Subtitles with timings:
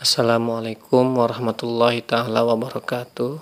[0.00, 3.36] Assalamualaikum warahmatullahi taala wabarakatuh.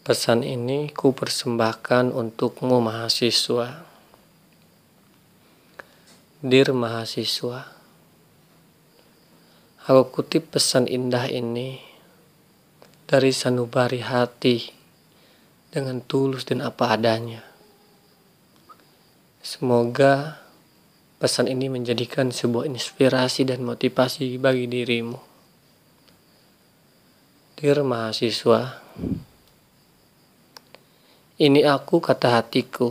[0.00, 3.84] Pesan ini ku persembahkan untukmu mahasiswa.
[6.40, 7.68] Dir mahasiswa.
[9.84, 11.84] Aku kutip pesan indah ini
[13.04, 14.72] dari sanubari hati
[15.68, 17.44] dengan tulus dan apa adanya.
[19.44, 20.41] Semoga
[21.22, 25.14] Pesan ini menjadikan sebuah inspirasi dan motivasi bagi dirimu.
[27.54, 28.82] Dear mahasiswa,
[31.38, 32.90] ini aku kata hatiku,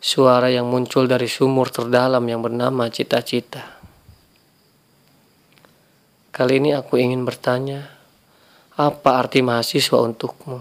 [0.00, 3.84] suara yang muncul dari sumur terdalam yang bernama cita-cita.
[6.32, 7.84] Kali ini aku ingin bertanya,
[8.80, 10.56] apa arti mahasiswa untukmu?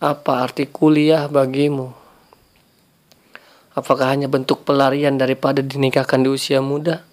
[0.00, 2.05] Apa arti kuliah bagimu?
[3.76, 7.04] Apakah hanya bentuk pelarian daripada dinikahkan di usia muda?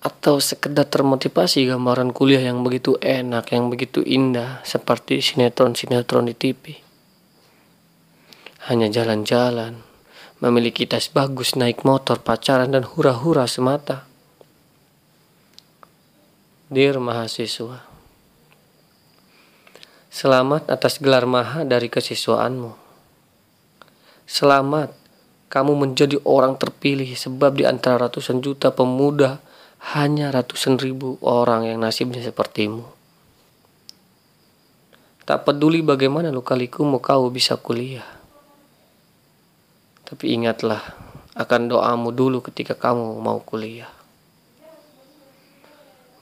[0.00, 6.80] Atau sekedar termotivasi gambaran kuliah yang begitu enak, yang begitu indah, seperti sinetron-sinetron di TV?
[8.72, 9.76] Hanya jalan-jalan,
[10.40, 14.08] memiliki tas bagus, naik motor, pacaran, dan hura-hura semata.
[16.72, 17.84] Dear mahasiswa,
[20.08, 22.87] selamat atas gelar maha dari kesiswaanmu.
[24.28, 24.92] Selamat,
[25.48, 29.40] kamu menjadi orang terpilih sebab di antara ratusan juta pemuda
[29.96, 32.84] hanya ratusan ribu orang yang nasibnya sepertimu.
[35.24, 38.04] Tak peduli bagaimana luka-likumu kau bisa kuliah.
[40.04, 40.84] Tapi ingatlah
[41.32, 43.97] akan doamu dulu ketika kamu mau kuliah.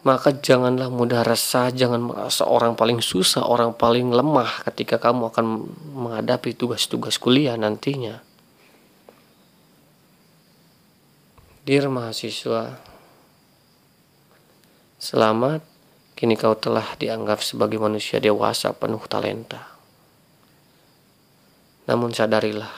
[0.07, 5.67] Maka janganlah mudah resah, jangan merasa orang paling susah, orang paling lemah ketika kamu akan
[5.99, 8.23] menghadapi tugas-tugas kuliah nantinya.
[11.67, 12.79] Dear mahasiswa,
[15.03, 15.67] selamat,
[16.15, 19.75] kini kau telah dianggap sebagai manusia dewasa penuh talenta.
[21.91, 22.71] Namun sadarilah,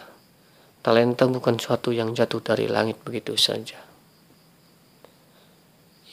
[0.80, 3.87] talenta bukan suatu yang jatuh dari langit begitu saja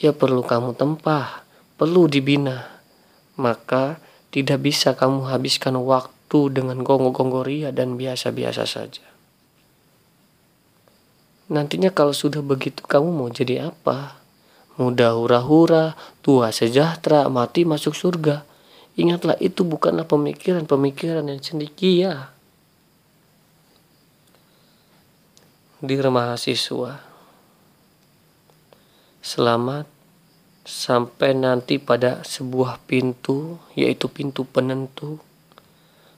[0.05, 1.41] ya perlu kamu tempah,
[1.81, 2.77] perlu dibina.
[3.41, 3.97] Maka
[4.29, 9.05] tidak bisa kamu habiskan waktu dengan gongo-gongo ria dan biasa-biasa saja.
[11.49, 14.21] Nantinya kalau sudah begitu kamu mau jadi apa?
[14.77, 18.45] Muda hura-hura, tua sejahtera, mati masuk surga.
[18.95, 22.31] Ingatlah itu bukanlah pemikiran-pemikiran yang cendikia.
[25.85, 27.15] Di mahasiswa,
[29.25, 29.94] Selamat
[30.65, 35.21] sampai nanti pada sebuah pintu, yaitu pintu penentu.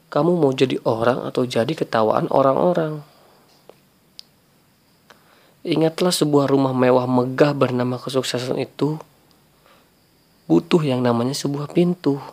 [0.07, 3.03] Kamu mau jadi orang atau jadi ketawaan orang-orang.
[5.67, 8.95] Ingatlah sebuah rumah mewah megah bernama kesuksesan itu
[10.47, 12.23] butuh yang namanya sebuah pintu.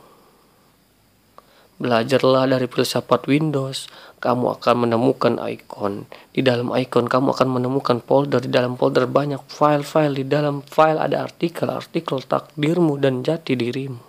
[1.85, 6.09] Belajarlah dari filsafat Windows, kamu akan menemukan icon.
[6.33, 10.97] Di dalam icon kamu akan menemukan folder, di dalam folder banyak file-file, di dalam file
[10.97, 14.01] ada artikel-artikel takdirmu dan jati dirimu.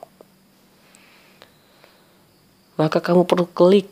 [2.79, 3.91] Maka kamu perlu klik,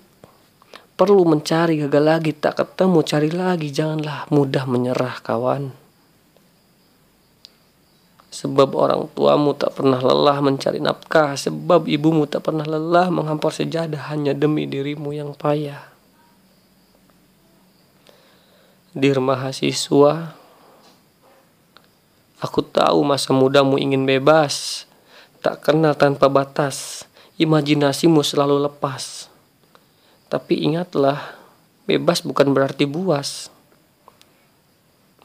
[0.95, 5.82] perlu mencari gagal lagi, tak ketemu, cari lagi, janganlah mudah menyerah kawan.
[8.33, 14.09] Sebab orang tuamu tak pernah lelah mencari nafkah, sebab ibumu tak pernah lelah menghampar sejadah
[14.09, 15.85] hanya demi dirimu yang payah.
[18.97, 20.33] Dir mahasiswa,
[22.41, 24.89] aku tahu masa mudamu ingin bebas,
[25.45, 27.05] tak kenal tanpa batas,
[27.37, 29.29] imajinasimu selalu lepas.
[30.33, 31.37] Tapi ingatlah,
[31.85, 33.53] bebas bukan berarti buas.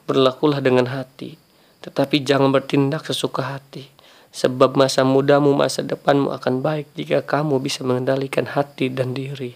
[0.04, 1.47] Berlakulah dengan hati
[1.82, 3.86] tetapi jangan bertindak sesuka hati,
[4.34, 9.54] sebab masa mudamu, masa depanmu akan baik jika kamu bisa mengendalikan hati dan diri.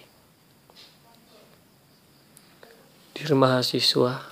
[3.13, 4.23] Diri mahasiswa,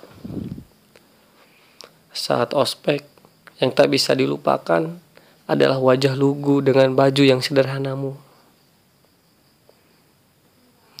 [2.11, 3.05] saat ospek
[3.61, 4.97] yang tak bisa dilupakan
[5.45, 8.15] adalah wajah lugu dengan baju yang sederhanamu.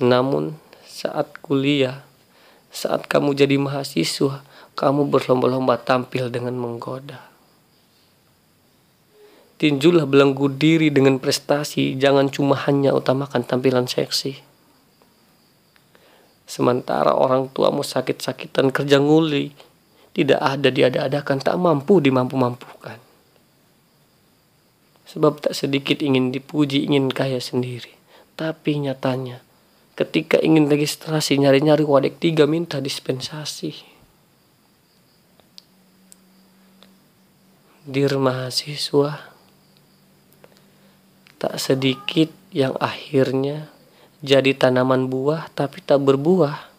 [0.01, 2.03] Namun, saat kuliah,
[2.69, 4.43] saat kamu jadi mahasiswa,
[4.75, 7.31] kamu berlomba-lomba tampil dengan menggoda.
[9.61, 14.41] Tinjulah belenggu diri dengan prestasi, jangan cuma hanya utamakan tampilan seksi.
[16.49, 19.53] Sementara orang tuamu sakit-sakitan kerja nguli,
[20.17, 22.97] tidak ada diada-adakan, tak mampu dimampu-mampukan.
[25.07, 27.93] Sebab tak sedikit ingin dipuji, ingin kaya sendiri.
[28.33, 29.45] Tapi nyatanya,
[29.93, 33.90] ketika ingin registrasi nyari-nyari wadek tiga minta dispensasi.
[37.81, 39.33] Dir mahasiswa,
[41.41, 43.73] tak sedikit yang akhirnya
[44.21, 46.69] jadi tanaman buah tapi tak berbuah.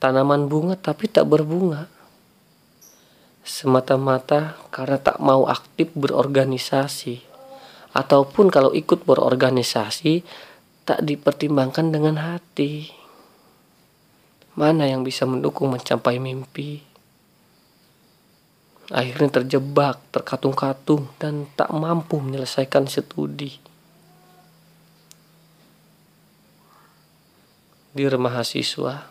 [0.00, 1.92] Tanaman bunga tapi tak berbunga.
[3.44, 7.20] Semata-mata karena tak mau aktif berorganisasi.
[7.92, 10.24] Ataupun kalau ikut berorganisasi
[10.88, 12.88] tak dipertimbangkan dengan hati.
[14.56, 16.89] Mana yang bisa mendukung mencapai mimpi?
[18.90, 23.54] Akhirnya terjebak, terkatung-katung, dan tak mampu menyelesaikan studi.
[27.94, 29.06] Dir mahasiswa,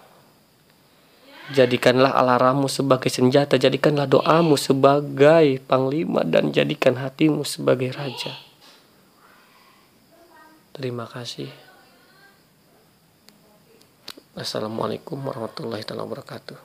[1.55, 8.35] jadikanlah alarmmu sebagai senjata, jadikanlah doamu sebagai panglima, dan jadikan hatimu sebagai raja.
[10.75, 11.47] Terima kasih.
[14.35, 16.59] Assalamualaikum warahmatullahi wabarakatuh.